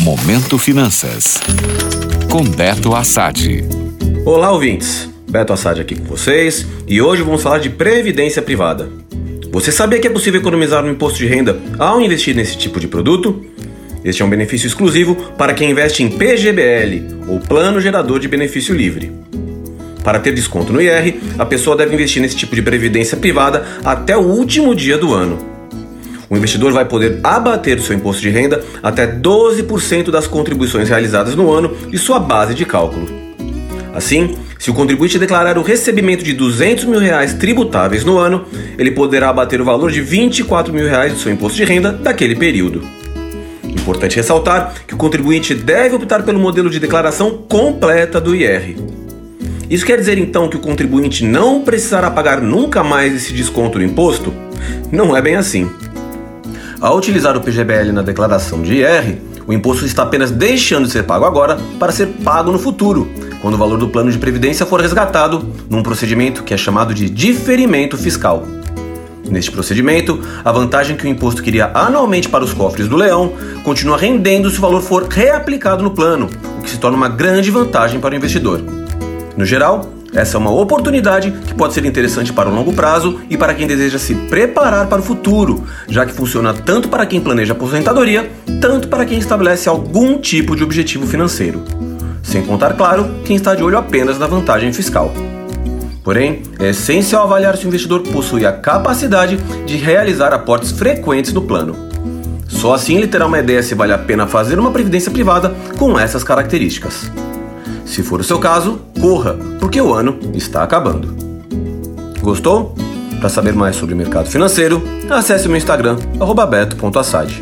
Momento 0.00 0.56
Finanças. 0.58 1.38
Com 2.30 2.42
Beto 2.42 2.94
Assad. 2.94 3.62
Olá, 4.24 4.50
ouvintes. 4.50 5.10
Beto 5.28 5.52
Assad 5.52 5.78
aqui 5.78 5.94
com 5.94 6.06
vocês 6.06 6.66
e 6.88 7.02
hoje 7.02 7.20
vamos 7.20 7.42
falar 7.42 7.58
de 7.58 7.68
previdência 7.68 8.40
privada. 8.40 8.88
Você 9.52 9.70
sabia 9.70 10.00
que 10.00 10.06
é 10.06 10.10
possível 10.10 10.40
economizar 10.40 10.82
no 10.82 10.90
imposto 10.90 11.18
de 11.18 11.26
renda 11.26 11.60
ao 11.78 12.00
investir 12.00 12.34
nesse 12.34 12.56
tipo 12.56 12.80
de 12.80 12.88
produto? 12.88 13.44
Este 14.02 14.22
é 14.22 14.24
um 14.24 14.30
benefício 14.30 14.66
exclusivo 14.66 15.14
para 15.36 15.52
quem 15.52 15.70
investe 15.70 16.02
em 16.02 16.08
PGBL, 16.08 17.26
ou 17.28 17.38
Plano 17.38 17.78
Gerador 17.78 18.18
de 18.18 18.26
Benefício 18.26 18.74
Livre. 18.74 19.12
Para 20.02 20.18
ter 20.18 20.32
desconto 20.32 20.72
no 20.72 20.80
IR, 20.80 21.20
a 21.38 21.44
pessoa 21.44 21.76
deve 21.76 21.94
investir 21.94 22.22
nesse 22.22 22.36
tipo 22.36 22.54
de 22.54 22.62
previdência 22.62 23.18
privada 23.18 23.66
até 23.84 24.16
o 24.16 24.22
último 24.22 24.74
dia 24.74 24.96
do 24.96 25.12
ano. 25.12 25.49
O 26.30 26.36
investidor 26.36 26.72
vai 26.72 26.84
poder 26.84 27.18
abater 27.24 27.76
o 27.76 27.82
seu 27.82 27.96
imposto 27.96 28.22
de 28.22 28.30
renda 28.30 28.62
até 28.80 29.04
12% 29.04 30.12
das 30.12 30.28
contribuições 30.28 30.88
realizadas 30.88 31.34
no 31.34 31.50
ano 31.50 31.76
de 31.90 31.98
sua 31.98 32.20
base 32.20 32.54
de 32.54 32.64
cálculo. 32.64 33.08
Assim, 33.92 34.36
se 34.56 34.70
o 34.70 34.74
contribuinte 34.74 35.18
declarar 35.18 35.58
o 35.58 35.62
recebimento 35.62 36.22
de 36.22 36.32
200 36.32 36.84
mil 36.84 37.00
reais 37.00 37.34
tributáveis 37.34 38.04
no 38.04 38.16
ano, 38.16 38.44
ele 38.78 38.92
poderá 38.92 39.28
abater 39.28 39.60
o 39.60 39.64
valor 39.64 39.90
de 39.90 40.00
24 40.00 40.72
mil 40.72 40.86
reais 40.86 41.12
do 41.12 41.18
seu 41.18 41.32
imposto 41.32 41.56
de 41.56 41.64
renda 41.64 41.90
daquele 41.90 42.36
período. 42.36 42.80
Importante 43.64 44.14
ressaltar 44.14 44.74
que 44.86 44.94
o 44.94 44.96
contribuinte 44.96 45.52
deve 45.52 45.96
optar 45.96 46.22
pelo 46.22 46.38
modelo 46.38 46.70
de 46.70 46.78
declaração 46.78 47.38
completa 47.48 48.20
do 48.20 48.36
IR. 48.36 48.76
Isso 49.68 49.84
quer 49.84 49.98
dizer 49.98 50.16
então 50.16 50.48
que 50.48 50.56
o 50.56 50.60
contribuinte 50.60 51.24
não 51.24 51.62
precisará 51.62 52.08
pagar 52.08 52.40
nunca 52.40 52.84
mais 52.84 53.12
esse 53.14 53.32
desconto 53.32 53.78
no 53.78 53.84
imposto? 53.84 54.32
Não 54.92 55.16
é 55.16 55.20
bem 55.20 55.34
assim. 55.34 55.68
Ao 56.80 56.96
utilizar 56.96 57.36
o 57.36 57.42
PGBL 57.42 57.92
na 57.92 58.00
declaração 58.00 58.62
de 58.62 58.76
IR, 58.76 59.18
o 59.46 59.52
imposto 59.52 59.84
está 59.84 60.02
apenas 60.02 60.30
deixando 60.30 60.86
de 60.86 60.92
ser 60.92 61.02
pago 61.02 61.26
agora 61.26 61.58
para 61.78 61.92
ser 61.92 62.06
pago 62.24 62.50
no 62.50 62.58
futuro, 62.58 63.06
quando 63.42 63.52
o 63.52 63.58
valor 63.58 63.78
do 63.78 63.88
plano 63.88 64.10
de 64.10 64.16
previdência 64.16 64.64
for 64.64 64.80
resgatado 64.80 65.46
num 65.68 65.82
procedimento 65.82 66.42
que 66.42 66.54
é 66.54 66.56
chamado 66.56 66.94
de 66.94 67.10
diferimento 67.10 67.98
fiscal. 67.98 68.46
Neste 69.28 69.50
procedimento, 69.50 70.20
a 70.42 70.50
vantagem 70.50 70.96
que 70.96 71.04
o 71.04 71.08
imposto 71.08 71.42
queria 71.42 71.70
anualmente 71.74 72.30
para 72.30 72.44
os 72.44 72.54
cofres 72.54 72.88
do 72.88 72.96
leão 72.96 73.34
continua 73.62 73.98
rendendo 73.98 74.48
se 74.48 74.56
o 74.56 74.62
valor 74.62 74.80
for 74.80 75.06
reaplicado 75.06 75.82
no 75.82 75.90
plano, 75.90 76.30
o 76.58 76.62
que 76.62 76.70
se 76.70 76.78
torna 76.78 76.96
uma 76.96 77.10
grande 77.10 77.50
vantagem 77.50 78.00
para 78.00 78.14
o 78.14 78.16
investidor. 78.16 78.62
No 79.36 79.44
geral, 79.44 79.99
essa 80.12 80.36
é 80.36 80.40
uma 80.40 80.50
oportunidade 80.50 81.30
que 81.30 81.54
pode 81.54 81.72
ser 81.72 81.84
interessante 81.84 82.32
para 82.32 82.48
o 82.48 82.54
longo 82.54 82.72
prazo 82.72 83.20
e 83.30 83.36
para 83.36 83.54
quem 83.54 83.66
deseja 83.66 83.98
se 83.98 84.14
preparar 84.14 84.88
para 84.88 85.00
o 85.00 85.04
futuro, 85.04 85.64
já 85.88 86.04
que 86.04 86.12
funciona 86.12 86.52
tanto 86.52 86.88
para 86.88 87.06
quem 87.06 87.20
planeja 87.20 87.52
aposentadoria, 87.52 88.30
tanto 88.60 88.88
para 88.88 89.04
quem 89.04 89.18
estabelece 89.18 89.68
algum 89.68 90.18
tipo 90.18 90.56
de 90.56 90.64
objetivo 90.64 91.06
financeiro. 91.06 91.62
Sem 92.22 92.42
contar, 92.42 92.74
claro, 92.74 93.08
quem 93.24 93.36
está 93.36 93.54
de 93.54 93.62
olho 93.62 93.78
apenas 93.78 94.18
na 94.18 94.26
vantagem 94.26 94.72
fiscal. 94.72 95.12
Porém, 96.02 96.42
é 96.58 96.70
essencial 96.70 97.22
avaliar 97.22 97.56
se 97.56 97.64
o 97.64 97.68
investidor 97.68 98.00
possui 98.02 98.44
a 98.44 98.52
capacidade 98.52 99.36
de 99.64 99.76
realizar 99.76 100.32
aportes 100.32 100.72
frequentes 100.72 101.32
no 101.32 101.42
plano. 101.42 101.88
Só 102.48 102.74
assim 102.74 102.96
ele 102.96 103.06
terá 103.06 103.26
uma 103.26 103.38
ideia 103.38 103.62
se 103.62 103.74
vale 103.74 103.92
a 103.92 103.98
pena 103.98 104.26
fazer 104.26 104.58
uma 104.58 104.72
previdência 104.72 105.10
privada 105.10 105.54
com 105.78 105.98
essas 105.98 106.24
características. 106.24 107.10
Se 107.84 108.02
for 108.02 108.20
o 108.20 108.24
seu 108.24 108.38
caso, 108.38 108.80
corra, 109.00 109.36
porque 109.58 109.80
o 109.80 109.92
ano 109.92 110.18
está 110.34 110.62
acabando. 110.62 111.14
Gostou? 112.20 112.74
Para 113.18 113.28
saber 113.28 113.52
mais 113.52 113.76
sobre 113.76 113.94
o 113.94 113.98
mercado 113.98 114.30
financeiro, 114.30 114.82
acesse 115.10 115.46
o 115.46 115.50
meu 115.50 115.58
Instagram, 115.58 115.96
beto.assad. 116.46 117.38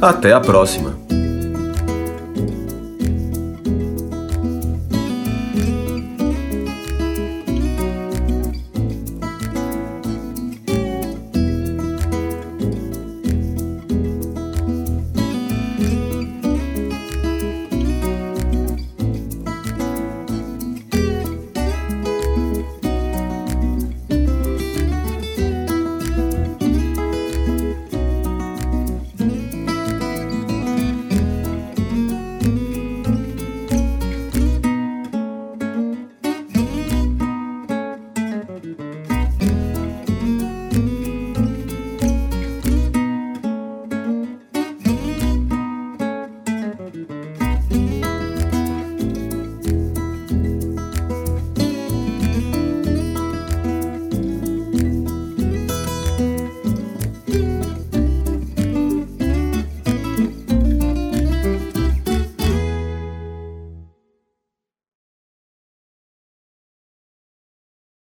Até 0.00 0.32
a 0.32 0.40
próxima! 0.40 0.94